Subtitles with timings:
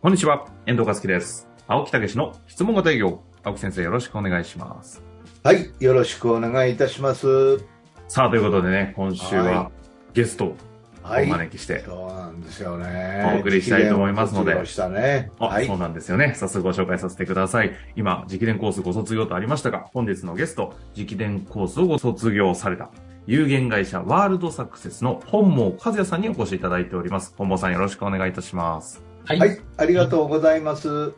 [0.00, 1.48] こんにちは、遠藤和樹です。
[1.66, 3.20] 青木武の質問型営業。
[3.42, 5.02] 青木先生、よろしくお願いします。
[5.42, 7.58] はい、よろしくお願いいたします。
[8.06, 9.70] さあ、ということでね、今週はは
[10.14, 10.56] ゲストを
[11.02, 11.26] おはい。
[11.26, 13.38] 招きして、そうなんですよね。
[13.38, 15.32] お送りしたいと思いますのでね。
[15.40, 15.78] あ、はいそう。
[15.78, 16.32] なんですよね。
[16.36, 17.72] 早速ご紹介させてください。
[17.96, 22.90] 今、直伝コースご卒業とありましたが、本日のゲスト、直伝コースをご卒業された、
[23.26, 27.34] 有限会社ワールドサクセスの本望和也さんにお越しいただいております。
[27.36, 29.07] 本望さんよろしくお願いいたします。
[29.28, 29.38] はい。
[29.40, 30.88] はいはい、ありがとうございます。
[30.88, 31.12] よ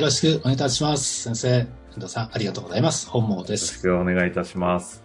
[0.00, 1.22] ろしくお願いいたします。
[1.22, 3.08] 先生、遠藤さん、ありがとうございます。
[3.08, 3.82] 本望でよろしす。
[3.82, 5.04] くお願いいたします。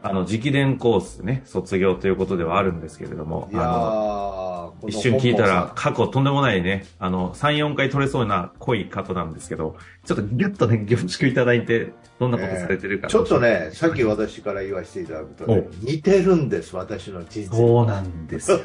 [0.00, 17.56] あの、直伝コースね、卒業ということではあるんですけれども、いやーあの、一瞬聞いたら本、過去とんでもないね、あの、3、4回取れそうな濃い過去なんですけど、ちょっとギュッとね、凝縮いただいて、どんなことされてるか、ちょっとね、さっき私から言わせていただくと、ね、似てるんです、私の人生。
[17.56, 18.64] そうなんですよね。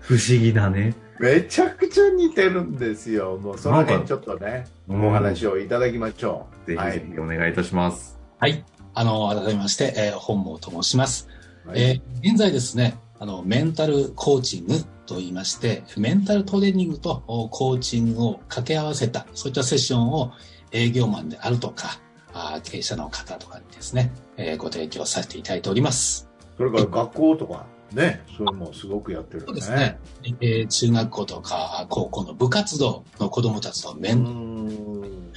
[0.00, 0.94] 不思議なね。
[1.20, 3.36] めちゃくちゃ似てるんですよ。
[3.36, 6.66] もうその辺ちょっとね、うんお話をいただきましょう。
[6.66, 8.18] ぜひぜひお願いいたします。
[8.38, 8.64] はい。
[8.94, 11.28] あの、改めまして、えー本望と申します。
[11.66, 14.74] はいえー現在ですね、あの、メンタルコーチング
[15.06, 20.32] と言いまして、メンタルトレーニングとおコーチングを掛け合わせた、そういったセッションを
[20.72, 22.00] 営業マンであるとか、
[22.32, 26.28] あー経営者の方とかにですね、えーご提供させていただいております。
[26.56, 29.46] それから学校とか、ね、それもすごくやってるよね。
[29.46, 29.98] そうですね。
[30.40, 35.32] えー中学校とか高校の部活動の子供たちとメうンん。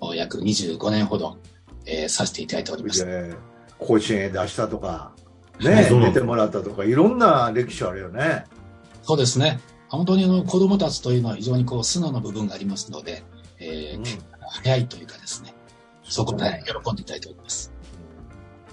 [0.00, 1.36] を約25年ほど、
[1.84, 3.04] えーさせていただいております。
[3.04, 3.34] で、
[3.78, 5.12] 甲子園へ出したとか、は
[5.60, 8.44] ね、出てもらったとか、いろんな歴史あるよね。
[9.02, 9.60] そうですね。
[9.88, 13.24] 本当にあの子供たちというのは非常にこう素直な部分がありますので、
[13.58, 14.04] えーうん
[14.50, 15.52] 早いというかですね、
[16.04, 17.70] そこで喜んでいただいております。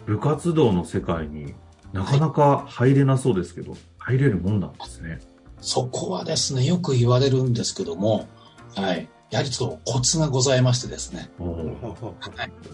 [0.05, 1.53] 部活動の世界に
[1.95, 5.19] なかなか入れなそうですけど、入れるもんなんですね。
[5.61, 8.27] そこはですね、よく言われるんですけども、
[8.75, 9.07] はい。
[9.31, 11.31] やはりちょっとコツがございましてですね。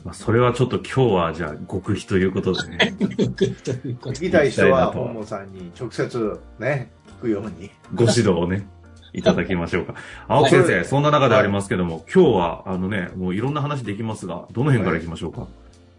[0.04, 3.08] まあ、それはちょっと今日はじゃあ極秘ということでね、とい
[3.92, 7.70] うこと聞きたい人は本坊さんに直接ね、聞くように。
[7.94, 8.68] ご指導をね、
[9.14, 9.96] いただきましょうか。
[10.28, 15.42] 青木先生、そんな中でありますけども、今日はあのね、もういろんな話できますが、どの辺からいきましょうか？
[15.44, 15.46] い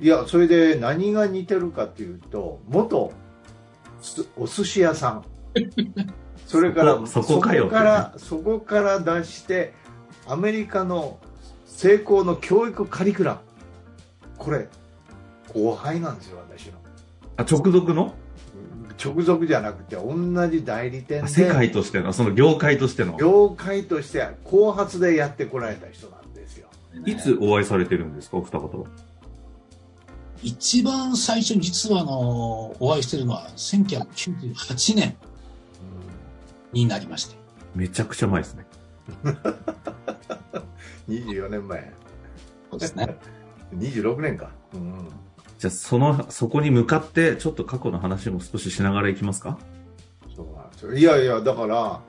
[0.06, 3.12] や、それで何が似てるかっていうと、元
[4.00, 5.24] すお寿司屋さん。
[6.46, 9.74] それから、そこから、そこから出して、
[10.26, 11.18] アメリカの
[11.66, 13.40] 成功の教育カリキュラム。
[14.38, 14.68] これ、
[15.54, 16.72] 後輩なんですよ、私の。
[17.36, 18.14] あ、直属の？
[19.02, 20.14] 直属じゃなくて、同
[20.48, 23.16] じ代理店で、あ世界としての、その業界としての？
[23.16, 26.68] 業界として後発でやってこられた人なんですよ。
[27.06, 28.86] いつお会いされてるんですか、お二方は？
[30.42, 35.16] 一番最初に実はあの、お会いしてるのは1998年
[36.72, 37.36] になりまして。
[37.74, 38.66] めちゃくちゃ前ですね。
[41.08, 41.92] 24年前。
[42.70, 43.16] そうですね。
[43.76, 44.50] 26年か。
[44.74, 45.08] うん
[45.58, 49.58] じゃあ、その、そこに向かって、ちょっと過去の話も少ししながらいきますか？
[50.96, 52.00] いやいや、だから、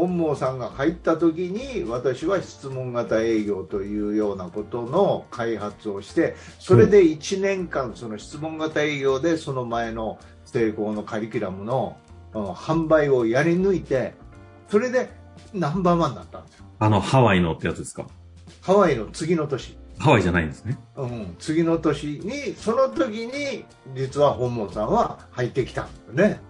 [0.00, 14.14] 本望さんが入った時に、私は質問型営業というようなことの開発をして、それで1年間、その質問型営業で、その前の成功のカリキュラムの、うん販売をやり抜いて、
[14.68, 15.10] それで
[15.52, 16.64] ナンバーワンだったんですよ。
[16.78, 18.06] あの、ハワイのってやつですか？
[18.62, 19.76] ハワイの次の年。
[19.98, 20.78] ハワイじゃないんですね。
[20.96, 26.40] うん、次の年に、その時に、実は本望さんは入ってきたんだよね。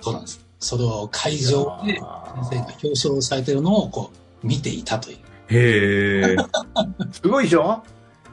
[0.00, 0.41] そうなんです。
[0.62, 4.10] それを会場で先生が表彰されてるのをこ
[4.42, 5.16] う見ていたという。
[5.48, 6.36] へえ。
[7.12, 7.82] すごいでしょ？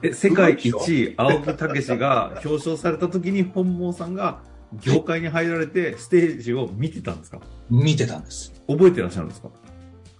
[0.01, 4.39] え、世界一位、青木武が表彰された時に本望さんが
[4.81, 7.39] 業界に入られてステージを見てたんですか？
[7.69, 8.53] 見てたんです。
[8.69, 9.49] 覚えてらっしゃるんですか？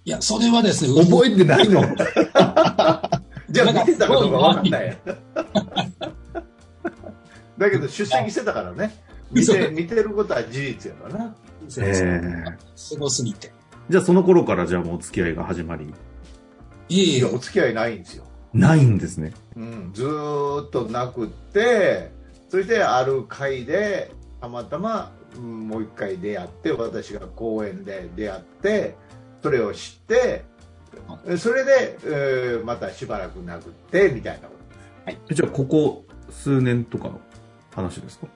[0.06, 0.94] いや、それはですね、
[1.25, 1.81] えてないの？
[3.52, 4.94] じゃあ見てたかどうかわかんないよ。
[7.58, 8.96] だけど出席してたからね。
[9.31, 11.36] 見て、見てることは事実やからな。
[11.69, 12.44] そうえ
[12.75, 13.51] すごすぎて。
[13.89, 15.86] じゃあその頃からじゃあもうお付き合いが始まり、
[16.89, 18.24] いえいえいや、、お付き合いないんですよ。
[18.54, 19.31] ないんですね。
[19.56, 22.12] うん、ずーっとなくって、
[22.50, 24.12] そしてある会で、
[24.42, 28.95] たまたま、うんもう一回出会って、私が公園で出会って、
[29.44, 30.44] それを知って、
[31.38, 34.54] それで、えーまたしばらくなくって、みたいなこ
[35.06, 35.12] と。
[35.30, 37.19] えじゃあここ数年とかの
[37.75, 38.27] 話ですか？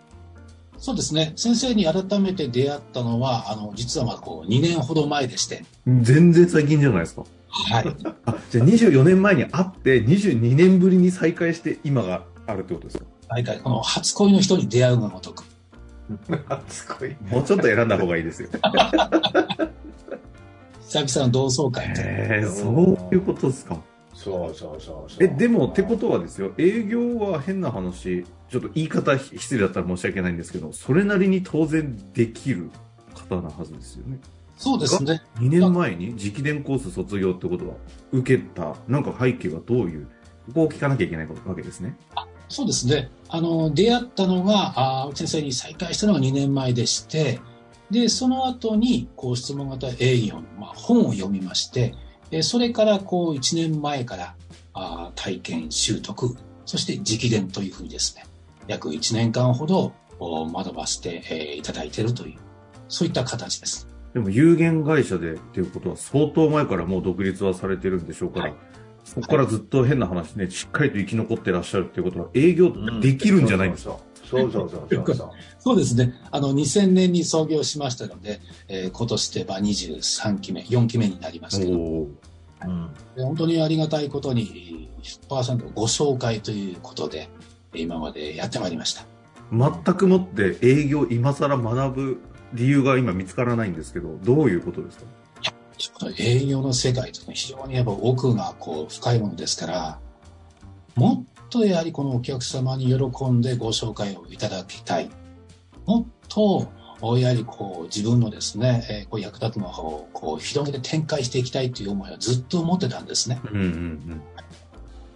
[0.84, 1.32] そうですね。
[1.38, 5.64] 先生に改めて出会ったのは、あの、実はまあこう、2年ほど前でして。
[5.88, 7.24] 全然最近じゃないですか。
[7.48, 7.86] はい。
[8.26, 13.06] あ、じゃあ24年前に会って22年ぶりに再会して今があるってことですか？
[13.30, 15.46] 大体、この初恋の人に出会うがごとく。
[16.68, 17.16] すごい。
[17.32, 18.50] もうちょっと選んだ方がいいですよ。
[20.92, 22.12] 久々の同窓会みたいな。
[22.12, 22.70] へえ、そ
[23.10, 23.78] ういうことですか。
[24.24, 25.24] そうそうそうそう。
[25.24, 32.70] え、でも、ってことはですよ、営業は変な話、ちょっと言い方失礼だったら申し訳ないんですけど、それなりに当然できる
[33.14, 34.20] 方なはずですよね。
[34.56, 35.22] そうですね。
[35.40, 37.76] 2年前に直伝コース卒業ってことは、
[38.14, 40.06] 受けた、なんか背景がどういう、
[40.48, 41.98] ここを聞かなきゃいけないわけですね。
[42.48, 43.10] そうですね。
[43.28, 47.42] あの、出会ったのが、あ先生に再会したのが2年前でして、
[47.92, 51.94] で、その後に、こう、質問型営業の、まあ、本を読みまして、
[52.34, 54.36] えそれから、こう、1年前から、
[54.74, 56.36] あ体験、習得、
[56.66, 58.26] そして直伝というふうにですね、
[58.68, 62.40] 約1年間ほどお学ばせて、えーいただいているという、
[62.88, 63.88] そういった形です。
[64.14, 68.56] でも有限会社でっていうことは相当前からもう独立はされてるんでしょうから、はい。
[69.04, 75.30] そこからずっと変な話ね、しっかりと生き残ってらっしゃるっていうことは営業できるんじゃないんですか、そうそうそうそうそうそう。
[75.60, 76.14] そうですね。
[76.32, 82.18] あの、2000年に創業しましたので、えー今年でまあ23期目、4期目になりますけど、うん
[83.16, 87.28] で本当にありがたいことに100%ご紹介ということで
[87.74, 89.06] 今までやってまいりました。
[89.52, 92.22] 全くもって営業今更学ぶ
[92.54, 95.06] 理由が今見つからないんですけど、どういうことですか？
[96.18, 100.00] 営業の世界というのは非常にやっぱ奥がこう深いものですから
[100.96, 105.10] もっとやはりこのお客様に喜んでご紹介をいただきたい
[105.86, 106.68] もっと
[107.18, 113.42] やはりこう自分のですね、えーこう役立つの方をこう広げて展開していきたいという思いはずっと持ってたんですね。
[113.52, 114.22] うんうん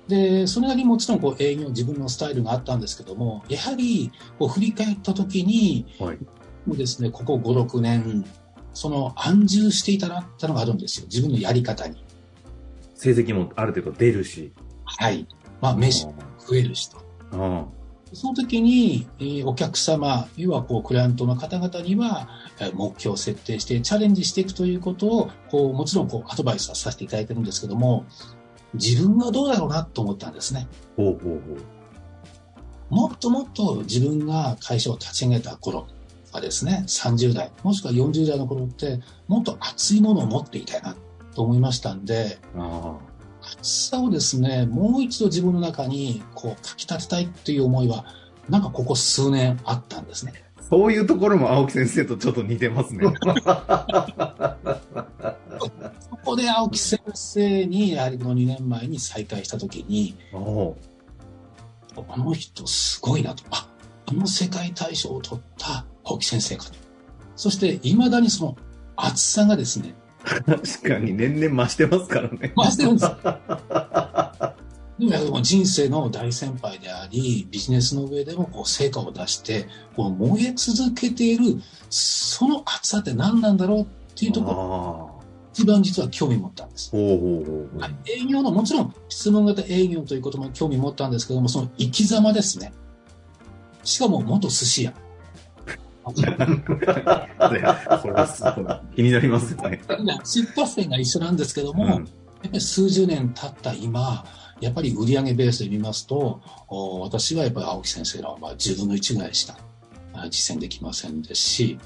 [0.07, 6.07] で、それなりにもちろんこう営業自分のスタイルがあったんですけども、やはりこう振り返った時に、うん。
[6.07, 6.17] はい。
[6.77, 8.25] ですね、ここ5、6年、
[8.73, 11.07] その安住していたなったのがあるんですよ。
[11.07, 12.05] 自分のやり方に。
[12.95, 14.53] 成績もある程度出るし。
[14.85, 15.27] はい。
[15.59, 16.07] まあ、飯
[16.47, 16.97] 食えるしと。
[17.33, 17.65] あ
[18.13, 22.29] その時に、えーお客様、要はこう、クライアントの方々には、
[22.59, 28.05] えー目標を設定してチャレンジしていくということを、こう、もちろんこう、アドバイスはさせていただいてるんですけども、
[28.73, 30.67] 自分はどうだろうなと思ったんですね。
[30.71, 30.95] あ。
[30.95, 31.55] ほうほうほ
[32.91, 32.95] う。
[32.95, 35.88] もっともっと自分が会社を立ち上げた頃
[36.31, 40.95] はですね、30代、もしくは40代の頃って、もっと熱いものを持っていたいな
[41.35, 42.97] と思いましたんで、あ
[43.53, 48.05] 熱さをですね、もう一度自分の中にこう、かき立てたいっていう思いは、
[48.49, 50.33] なんかここ数年あったんですね。
[50.57, 50.63] あ。
[50.63, 53.05] そういうところも青木先生とちょっと似てますね。
[56.09, 60.75] そこで青木先生に、やはりこの2年前に再会した時に、お
[62.09, 63.44] あの人すごいなと。
[63.49, 63.67] あ、
[64.05, 66.71] あの世界大賞を取った青木先生かと。
[67.35, 68.57] そして、未だにその
[68.95, 69.95] 熱さがですね、
[70.27, 72.53] 確かに年々増してますからね。
[72.56, 73.12] 増してるんです。
[75.00, 83.85] でもやはりこう人生の大先輩であり、ビジネスの上でもこう成果を出して、こう燃え続けている、その熱さって何なんだろうっ
[84.15, 85.18] ていうところ。
[85.53, 86.91] 一番実は興味持ったんです。
[86.95, 92.73] 営業の、もちろん質問型営業ということも興味持ったんですけども、その生き様ですね。
[93.83, 94.94] しかも元寿司屋。
[96.13, 99.81] でそれはそうだ気になりますよね。
[100.24, 102.07] 出発点が一緒なんですけども、うん
[102.44, 104.24] やっぱり数十年経った今、
[104.62, 109.57] やっぱり売上ベースで見ますと、お私はやっぱり青木先生のまあ10分の1ぐらいしか
[110.13, 111.80] あ実践できませんですし、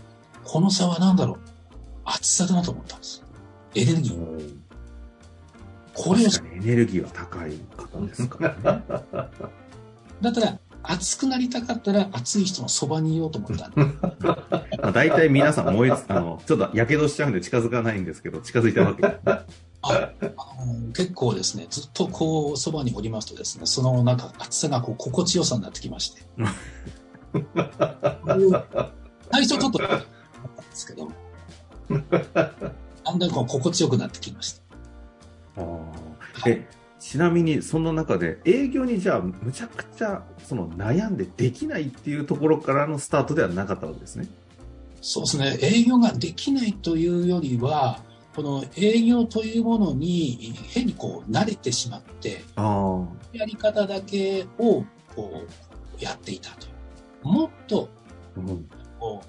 [0.43, 1.39] この差は何だろう
[2.03, 3.23] 厚さだなと思ったんです。
[3.75, 4.57] エネルギー。
[5.93, 8.83] これエネルギーは高い方ですからね。
[10.21, 13.81] だったら、熱くなりたかったら熱い人のそばにいようと思ったんで。
[14.19, 19.05] ま あ、大体皆さん燃えつ、あの、ちょっと火傷しちゃうんで近づかないんですけど、近づいたわけ。
[19.83, 20.13] ああ
[20.65, 26.21] の結構ですね、ずっとこう、そばにおりますとですね、そのなんか熱さがこう心地よさになってきまして。
[29.31, 29.87] 最初ちょっと、で
[30.71, 31.11] すけども。
[33.03, 34.61] だんだんこう心地よくなってきました。
[35.57, 36.67] あーえ、
[37.01, 44.27] ちなみにその中で営業にじゃあむちゃくちゃその悩んでできないっていうところからのスタートではなかったわけですね。
[45.01, 48.03] そうですね、営業ができないというよりは、
[48.35, 53.03] この営業というものに変にこう慣れてしまって、あ
[53.33, 54.83] やり方だけを
[55.15, 55.43] こ
[55.99, 56.67] うやっていたと。
[57.23, 57.89] もっと
[58.37, 58.39] あ。
[58.39, 58.69] うん。
[58.99, 59.23] こ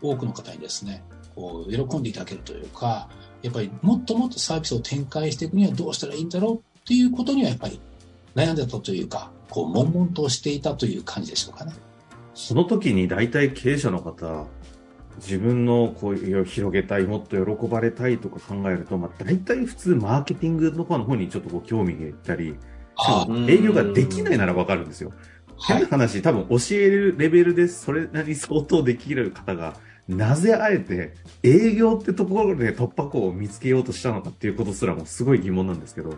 [0.00, 1.02] う多くの方にですね、
[1.34, 3.08] こう喜んでいただけるというか、
[3.42, 7.78] やっぱりもっともっとサービスを展開していくにはどうしたらいいんだろうっていうことにはやっぱり
[8.34, 11.74] 悩んでたというか、こう悶々としていたという感じでしょうかね。
[12.32, 14.46] その時に大体経営者の方、
[15.18, 22.54] 自分のこういう広げたい、もっと喜ばれたいとか考えると、まあ大体普通マーケティングとかの方にちょっとこう興味がいったり、
[23.46, 25.10] 営業ができないならわかるんですよ。
[25.10, 25.18] はい
[25.60, 25.88] 変な。
[25.88, 29.74] 話、多分教えるレベルでそれなりに相当できる方が
[30.08, 36.14] なぜあえて営業ってところで突破口を見つけようとしたのかっていうことすらもすごい疑問なんですけど。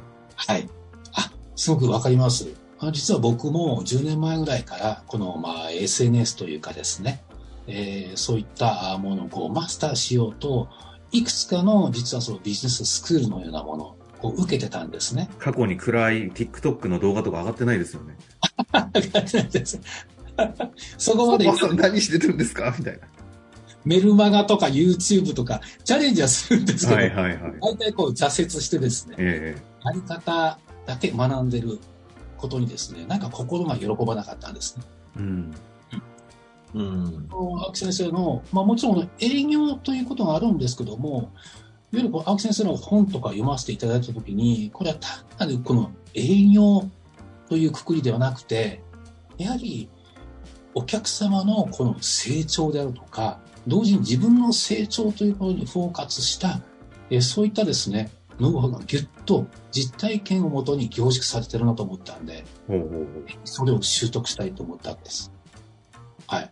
[0.46, 0.68] はい。
[1.14, 2.48] あ、すごくわかります。
[2.78, 7.22] あ実は僕も10年前ぐらいから、この、まあ、SNS というかですね、
[7.66, 10.68] えーそういったものをこうマスターしようと、
[11.12, 15.28] いくつかの実はそのビジネススクールのようなものを受けてたんですね。
[15.38, 18.16] 過去に暗い TikTok の動画とか上がってないですよね。
[20.98, 22.74] そこまでおばさん何してるんですか？
[22.78, 23.00] みたい
[23.84, 27.00] メルマガとか YouTube とかチャレンジはするんですけな。
[27.00, 27.54] ど、はいはいはい。
[27.60, 31.78] 大体こう挫折してですね、えやり方だけ学んでる
[32.36, 34.84] ことにですね、なんか心が喜ばなかったんですね。
[35.16, 35.54] えうん。
[36.74, 37.28] うん。
[37.30, 41.32] 青木先生の、まあもちろん営業ということがあるんですけども、
[41.92, 46.88] いわゆるこう青木先生の本とか読ませていただいたときに、これは単なるこの営業
[47.48, 48.82] というくくりではなくて、
[49.38, 49.88] やはり
[50.74, 56.60] お客様のこの成長であるとか、同時に自分の成長ということにフォーカスした、
[57.10, 62.44] えーそういったですね、ノウハウがぎゅっと実体験をもとに凝縮されてるなと思ったんで。
[63.44, 65.32] それを習得したいと思ったわけです。
[66.26, 66.50] はい。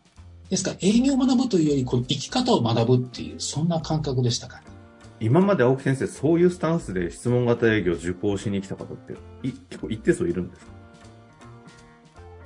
[0.51, 4.63] ですから、営業を学ぶというより、この生き方を学ぶっていう、そんな感覚でしたか
[5.21, 10.73] 今まで青木先生、そういうスタンスで質問型営業を受講しに来た方って、い結構一定数いるんですか？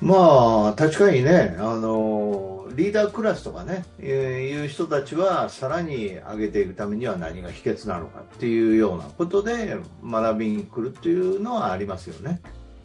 [0.03, 12.41] まあ、確かにね、あの、リーダークラスとかね、えーいう人たちは、さらに上げていくためには何が秘訣なのかっていうようなことで学びに来るっていうのはありますよね。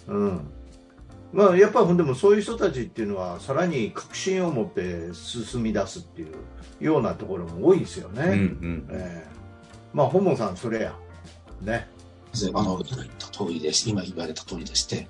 [0.08, 0.42] うん。
[1.34, 8.24] まあ、やっぱりでもそういう人たちっていうのは、さらに確信を持って進み出すっていうようなところも多いですよね。
[8.24, 8.88] うんうん。
[8.92, 9.38] ええ
[9.94, 10.94] まあ、本門さん、それや。
[11.62, 11.90] ね。
[12.54, 13.90] あの、今言った通りです。
[13.90, 15.08] 今言われた通りでして、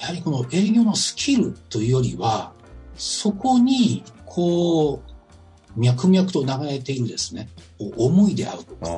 [0.00, 2.52] やはりこの営業のスキルというよりは、
[2.96, 5.02] そこに、こ
[5.76, 8.74] う、脈々と流れているですね、思いであると。
[8.76, 8.88] か、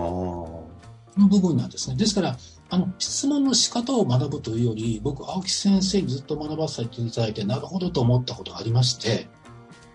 [1.20, 1.96] の部分なんですね。
[1.96, 2.38] ですから、
[2.70, 9.28] あの、質問の仕方を学ぶというより、僕、青木先生にずっと学ばせていただいて、なるほどと思ったことがありまして、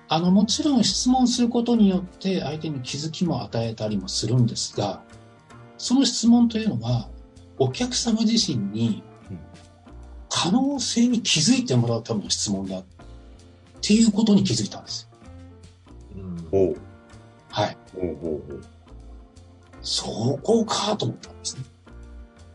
[0.09, 5.01] あの、もちろん質問することによって相手に気づきも与えたりもするんですが、
[5.77, 7.09] その質問というのは、
[7.57, 9.39] お客様自身にうん
[10.39, 12.83] 可能性に気づいてもらうための質問だっ
[13.81, 15.09] ていうことに気づいたんです。
[16.15, 16.77] うんほう。
[17.49, 17.77] はい。
[17.95, 18.63] ほうほうほう。
[19.81, 20.05] そ
[20.43, 21.63] こかと思ったんですね。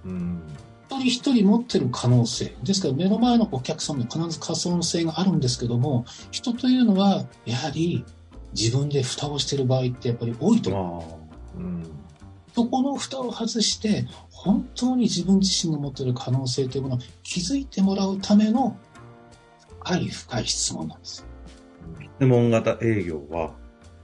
[0.05, 0.43] うん
[0.91, 2.55] 一人一人持ってる可能性。
[2.63, 8.05] ですから目の前のお客様に必ず可能性があるんですけども、人というのはやはり
[8.53, 11.22] 自分で蓋をしている場合ってやっぱり多いと思う。
[12.55, 18.77] そこの蓋を外して、本当に自分自身が持っている可能性というものを気づいてもらうための
[19.81, 21.27] 深い深い質問なんです。
[21.99, 22.03] あ。
[22.21, 23.53] 質問型営業は、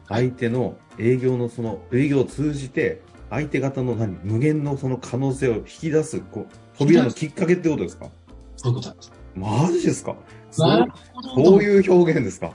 [0.09, 8.09] 相手の営業のその、営業を通じて、相手方の何無限のその可能性を引き出す、こう、扉のきっかけってことですか？
[8.57, 9.13] そういうことなんです。
[9.35, 10.17] マジですか？
[10.51, 10.67] そ
[11.59, 12.53] ういう表現ですか？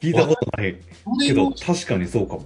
[0.00, 0.80] 聞いたことない
[1.26, 2.44] けど、確かにそうかも。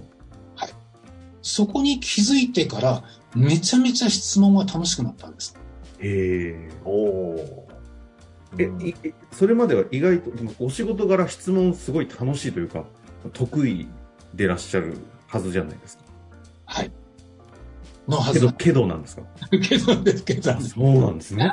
[1.49, 3.03] そこに気づいてから、
[3.35, 5.55] めちゃめちゃ質問が楽しくなったんです。
[5.99, 6.69] へえ。
[6.85, 7.67] おお
[8.57, 8.93] え、うん
[9.31, 12.83] それまでは意外と、でもお仕事柄質問すごい楽しいというか、
[13.33, 13.87] 得意
[14.33, 16.03] でらっしゃるはずじゃないですか。
[16.65, 16.91] はい。
[18.07, 19.23] のはずけど、けどなんですか？
[19.49, 21.51] けどですけど、そうなんですね。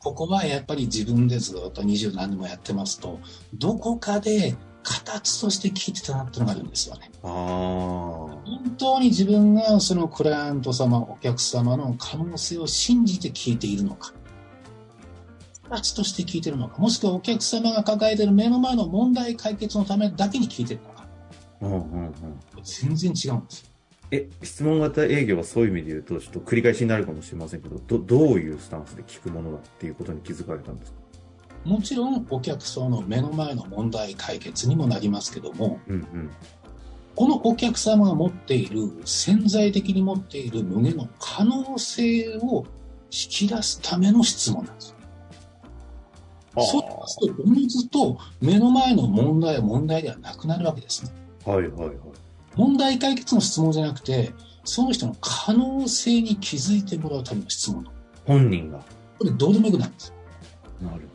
[0.00, 3.20] ここはやっぱり自分でずっと二十何年もやってますと、
[3.54, 7.10] どこかで形として聞いてたなっていうのがあるんですよね。
[7.22, 8.40] 本
[8.78, 14.12] 当に自分がそのクライアント様、お客様の可能性を信じて聞いているのか。
[15.70, 16.78] 形として聞いているのか。
[16.78, 21.06] もしくはお客様が抱えている目の前の問題解決のためだけに聞いているのか。
[21.62, 22.12] うんうんうん。
[22.62, 23.72] 全然違うんです。
[24.10, 30.98] え、質問型営業はそういう意味で言うと、ちょっと繰り返しになるかもしれませんけど、ど、どういうスタンスで聞くものだっていうことに気づかれたんですか？
[31.64, 36.30] もちろんお客様の目の前の問題解決にもなりますけども、うんうん。
[37.14, 42.64] このお客様が持っている、潜在的に持っている無限の可能性を
[43.10, 44.94] 引き出すための質問なんです。
[46.56, 51.12] そうすと、おのずと目の前の問題は問題ではなくなるわけですね。
[51.44, 51.96] はいはいはい。
[52.56, 54.32] 問題解決の質問じゃなくて、
[54.64, 57.84] その人の可能性に気づいてもらうための質問。
[58.26, 58.80] 本人が。
[59.18, 60.12] これどうでもよくなるんです。
[60.80, 61.08] なる。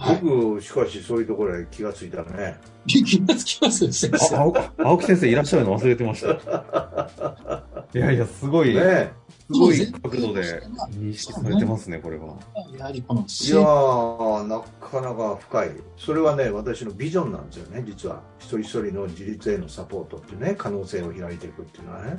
[0.00, 0.20] はい。
[0.22, 2.58] 僕、しかしそういうところへ気がついたね。
[2.86, 4.36] 気がつきますよ、先あ生。
[4.36, 7.62] 青青木先生いらっしゃるの忘れてました。
[7.94, 9.12] いやいや、すごい、ね
[9.50, 12.36] ごい角度で認識されてますね、これは。
[12.78, 15.70] やはりこのいやー、なかなか深い。
[15.96, 18.22] それはね、私のビジョンなんですよね、実は。
[18.38, 22.18] 一人一人の自立へのサポートっていうね、可能性を開いていくっていうのはね。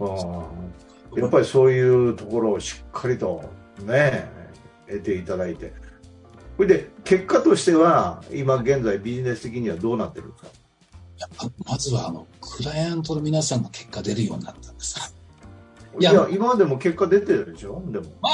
[0.00, 3.44] あやっぱりそういうところをしっかりと
[3.82, 4.28] ね、
[4.88, 5.72] 得ていただいて。
[6.56, 10.48] それで、結果としては、今現在ビジネス的にはどうなってるんですか
[11.66, 15.14] まずは、あの、クライアントの皆さんの結果出るようになったんです。
[15.98, 17.82] いや、いや今までも結果出てるでしょ？
[17.86, 18.06] でも。
[18.20, 18.32] まあ、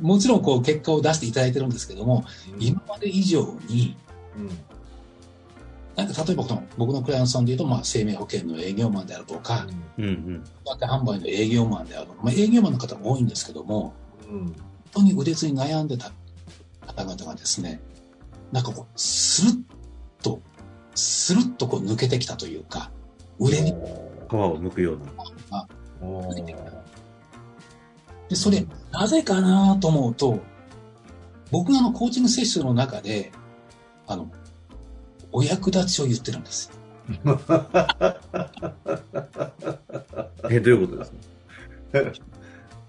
[0.00, 2.24] もちろんこう結果を出していただいてるんですけども、
[2.54, 3.96] うん、今まで以上に、
[4.36, 4.48] うん、
[5.96, 9.66] なんか例えばこの僕のクライアントさんでいうと、まあ、生命保険の営業マンであるとか、
[9.98, 10.04] うん。
[10.04, 13.92] うん、販売の営業マンであるとか、まあ、営業マンの方も多いんですけども、
[14.30, 14.54] うん、本
[14.92, 16.12] 当に腕痛に悩んでた
[16.92, 17.80] 方々がですね、
[18.52, 19.62] なんかこう、スルッ
[20.22, 20.40] と、
[20.94, 22.90] スルッとこう抜けてきたというか、
[23.38, 23.70] 腕に。
[23.72, 23.74] 皮
[24.34, 24.98] を剥くよう
[25.52, 25.66] な。
[28.28, 30.40] で、それ、なぜかなと思うと、
[31.50, 33.32] 僕があの、コーチングセッションの中で、
[34.06, 34.30] あの、
[35.32, 36.70] お役立ちを言ってるんです
[40.50, 41.10] え、どういうことです
[41.92, 42.20] か？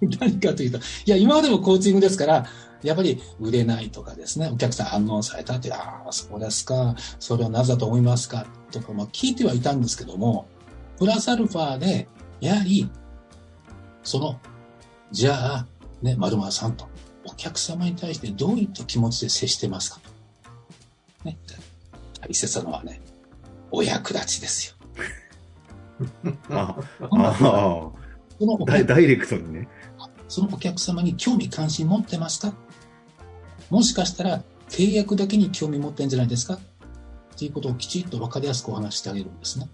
[0.19, 2.45] 何かというと、いや、今までもコーチングですから、
[2.83, 10.47] やっぱり売れないとかですね、お客さん反応されたって、ああ、そうですか、それはなぜだと思いますかとか、まあ聞いてはいたんですけども、
[10.97, 12.07] プラスアルファで、
[12.39, 12.89] やはり、
[14.03, 14.39] その
[15.11, 15.65] じゃあ、
[16.01, 16.87] ね、丸々さんと、
[17.25, 21.25] お客様に対してどういった気持ちで接してますかと。
[21.25, 21.37] ね、
[22.21, 23.01] 大切なのはね、
[23.71, 24.75] お役立ちですよ。
[26.49, 27.91] ああ、
[28.85, 29.67] ダイレクトにね。
[30.27, 32.53] そのお客様に興味関心持ってますか？
[33.71, 36.55] もしかしたら契約だけに興味持ってんじゃないですか？
[36.55, 36.59] っ
[37.37, 39.67] ていうことをきちっと分かりやすくお話してあげるんですね。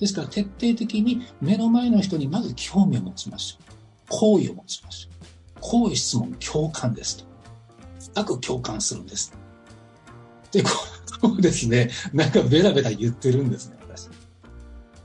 [0.00, 3.74] ですから徹底的に目の前の人にまず興味を持ちましょう。
[4.08, 5.14] 好意を持ちましょう。
[5.60, 7.24] 好意質問、共感ですと。
[8.12, 9.36] 深く共感するんです。
[10.52, 10.70] で、こ
[11.38, 14.08] うですね、なんかベラベラ言ってるんですね、私。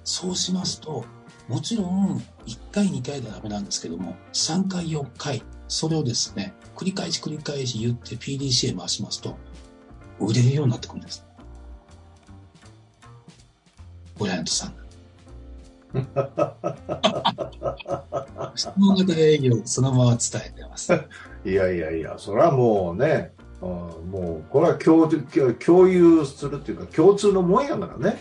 [0.04, 1.06] そうしますと、
[1.48, 9.36] もちろん、1回、2回ではダメなんですけども、3回、4回、それをですね、繰り返し繰り返し言って PDCA 回しますと、
[10.18, 11.26] 売れるようになってくるんです。
[14.18, 14.76] ブライアントさん。
[18.56, 20.94] 質問型営業そのまま伝えてます。
[21.44, 23.70] いやいやいや、それはもうね、うん、
[24.10, 25.06] もう、これは共
[25.56, 28.18] 共有するっていうか、共通のもんやからね。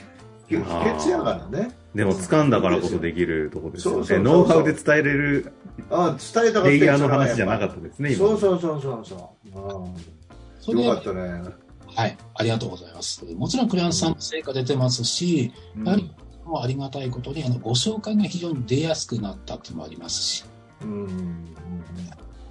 [0.49, 1.71] 秘訣やからね。
[1.99, 4.19] でも、掴んだからこそできるところですよね。
[4.21, 5.53] ノウハウで伝えれる、
[5.91, 10.81] あ伝えたかレイヤーの話じゃなかったですね、そうそうそうそうそう。
[10.81, 11.43] よかったね。
[11.87, 13.25] はい、ありがとうございます。
[13.35, 16.09] もちろんクライアントさんも成果出てますし、うん、やはり
[16.45, 20.45] もありがたいことにあのご紹介が非常に出やすくなったっていうのもありますし。
[20.83, 21.45] うん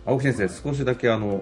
[0.05, 1.41] 青木先生、少しだけあの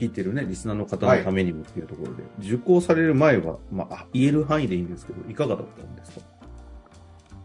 [0.00, 6.31] 聞いてるね、リスナーの方のためにもっていうところで、はい、受講される前は、まあ、言える範囲でいいんですけど、いかがだったんですか？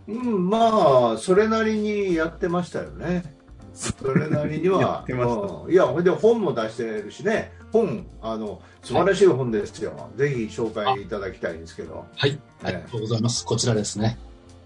[0.08, 3.36] うん、まあ、それなりにやってましたよね。
[3.74, 5.06] それなりには。
[5.08, 9.92] うん、いや、ほんで本も出してるしね、本、あの、素晴らしい本ですよ。
[9.98, 12.06] はい、ぜひ紹介いただきたいんですけど。
[12.16, 13.46] はい、ありがとうございます。
[13.46, 14.18] こちらですね。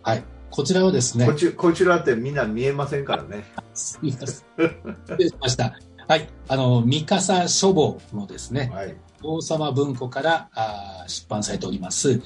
[0.04, 0.24] はい。
[0.50, 1.26] こちらはですね。
[1.26, 3.46] こちこちらってみんな見えませんからね。
[3.74, 4.70] すみません。
[5.06, 5.78] 失礼しました。
[6.08, 6.28] はい。
[6.50, 12.22] あの、三笠書房のですね、はい、王様文庫からあ出版されております、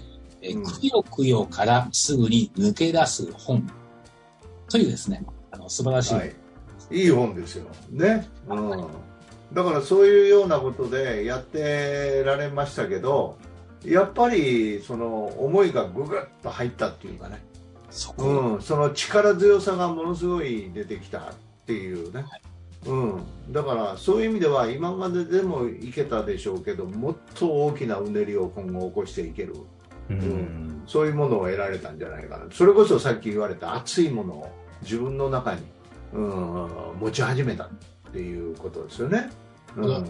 [0.46, 3.70] え、うん、くよくよからすぐに抜け出す本
[4.70, 6.36] というですね、あの素晴らしい、はい、
[6.92, 7.66] いい本ですよ。
[7.92, 8.28] ね。
[8.48, 8.88] うん。
[9.54, 13.38] だからそういうようなことでやってられましたけど、
[13.86, 17.44] やっぱりその思いがぐぐっと入ったっていうかね。
[17.96, 21.22] そうん、その力強さがものすごい出てきたっ
[21.66, 22.42] ていうね、はい、
[22.88, 29.56] うん、だからそういう意味では今まででもいけたでしょうけどもっと大きなうねりを今後起こしていける、
[30.10, 35.62] うん、そういうものを得られたんじゃないかなそれこそさっき言われた熱いものを自分の中に、
[36.14, 37.70] うん、持ち始めたっ
[38.12, 39.30] ていうことですよね。
[39.78, 40.06] うん、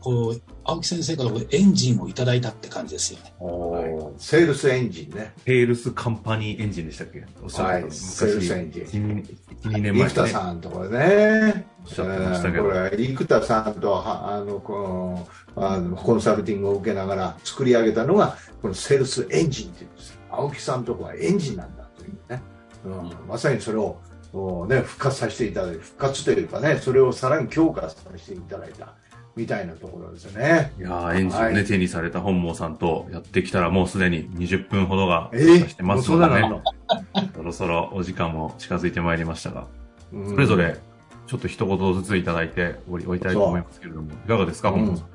[0.00, 3.34] こう青木先生からエンジンをいただいたって感じですよね。
[3.40, 5.32] はい、セールスエンジンね。
[5.44, 7.24] セールスカンパニーエンジンでしたっけ？
[7.42, 8.82] おっしゃるはい、セールスエンジン。
[8.84, 9.26] 1、
[9.62, 10.08] 2年前、ね。
[10.08, 11.66] 生田さんとかね。
[11.84, 12.64] おっしゃってましたけど。
[12.64, 15.26] これ、生田さんとは、あの、こ
[15.56, 20.18] の、あのコンサルティングを受けながら作り上げたのが、このセールスエンジンっていうんです。
[20.30, 22.42] 青木さんとこはエンジンなんだというね。
[22.84, 23.96] うん、まさにそれを、
[24.68, 28.94] ね、復活させていただいて、復活というかね、それをさらに強化させていただいた。
[29.38, 30.72] みたいなところですよね。
[30.78, 36.60] いやエンジンをね、はい、手にされた本望さんとやってきたらもうすでに20分ほどがしてますのでね、
[37.36, 39.68] そろそろお時間も近づいてまいりましたが、
[40.28, 40.76] それぞれ
[41.28, 45.06] ちょっと一言ずついただいて終わりたいと思いますけれども、いかがですか、本郷さん？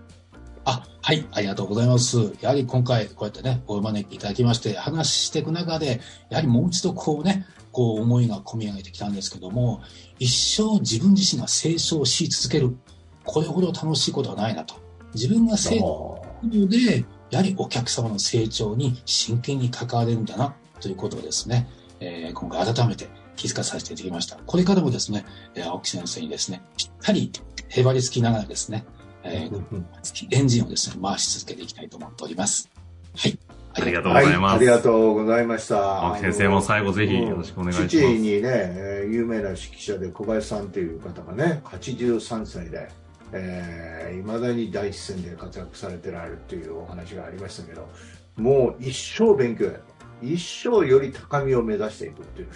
[0.65, 2.33] あ、はい、ありがとうございます。
[2.39, 9.81] やはり今回、こうやってね、お招きいただきまして、話していく中で、やはりもう一度こうね、こう思いが込み上げてきたんですけども、
[10.19, 12.77] 一生自分自身が成長し続ける。
[13.25, 14.75] これほど楽しいことはないなと。
[15.13, 21.67] 自分が成長するので、やはりお客様の成長に真剣に関われるんだな、ということをですね、
[21.99, 24.37] えー今回改めて気づかさせていただきました。
[24.45, 27.31] これからもですね、えー青木先生にですね、ぴったり
[27.69, 28.85] へばりつきながらですね、
[29.23, 29.83] えー
[30.31, 32.69] エンジンをですね、回し続けていきたいと思っております。
[33.15, 33.37] はい。
[33.75, 34.55] ありがとうはい、ございます。
[34.55, 36.03] ありがとうございました。
[36.03, 42.89] 青木先生も最後ぜひよろしくお願いします父にね、えー有名な指揮者で小林さんという方がね、83歳で、
[43.33, 47.89] えー、未だに第一線で活躍されてられるというお話がありましたけど、
[48.37, 49.79] もう一生勉強やと。
[50.21, 52.49] 一生より高みを目指していくっていう。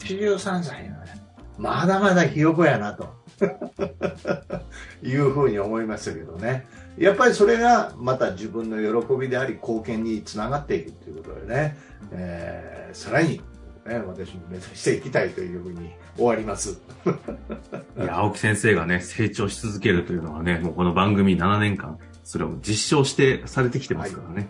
[0.00, 1.22] 83歳のね、
[1.56, 3.14] まだまだひよこやなと。
[5.02, 6.66] いうふうに思いましたけどね。
[6.98, 11.76] やっぱりそれがまた自分の喜びであり貢献につながっていくということでね、
[12.12, 13.40] えーさらに、
[13.86, 16.80] ね、私も目指していきたいというふうに終わります。
[17.98, 24.48] いや、青木先生がね、成長し続けるというのはね、もうこの番組7年間、それを実証してされてきてますからね。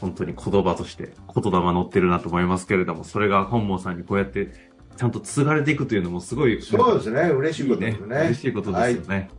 [0.00, 4.50] 本当に言葉として言霊乗ってるなと思いますけれども、それが本望さんにこうやって
[4.96, 8.16] ちゃんと継がれていくというのもすごい、そうですね、嬉しいことですね。
[8.16, 9.30] 嬉しいことですよね。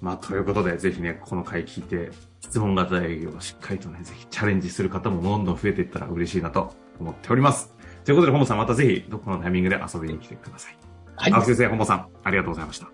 [0.00, 7.74] まあ、ということで、ぜひね、この回聞いて、質問型営業をしっかりとね、ぜひチャレンジする方もどんどん増えていったら嬉しいなと思っております。
[8.04, 10.76] ということで、本坊さんまたぜひ、どこのタイミングで遊びに来てください。
[11.16, 11.32] はい。
[11.32, 12.88] 青木先生、本坊さん、ありがとうございました。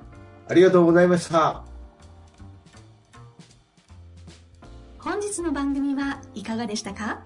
[0.48, 1.64] ありがとうございました。
[4.98, 7.22] 本日の番組はいかがでしたか？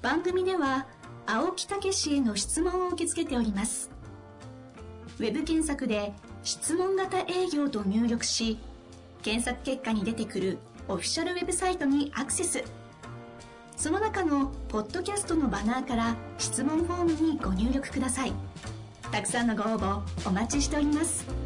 [0.00, 0.86] 番組では
[1.26, 3.90] 青木武氏への質問を受け付けております
[5.18, 8.58] ウェブ検索で「質問型営業」と入力し
[9.22, 12.62] 検索結果に出てくるオフィシャルウェブサイトにアクセス
[13.76, 18.32] その中のポッドキャストのバナーから質問フォームにご入力ください。
[19.12, 21.45] たくさんのご応募お待ちしております。